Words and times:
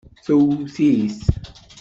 Twet-it. 0.25 1.19